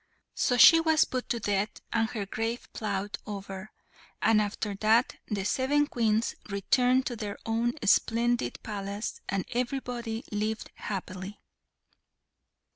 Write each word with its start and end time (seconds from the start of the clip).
So 0.33 0.57
she 0.57 0.79
was 0.79 1.05
put 1.05 1.29
to 1.29 1.39
death, 1.39 1.69
and 1.93 2.09
her 2.09 2.25
grave 2.25 2.67
ploughed 2.73 3.19
over, 3.27 3.71
and 4.19 4.41
after 4.41 4.73
that 4.77 5.17
the 5.27 5.45
seven 5.45 5.85
Queens 5.85 6.33
returned 6.49 7.05
to 7.05 7.15
their 7.15 7.37
own 7.45 7.73
splendid 7.83 8.57
palace, 8.63 9.21
and 9.29 9.45
everybody 9.51 10.23
lived 10.31 10.71
happily. 10.73 11.39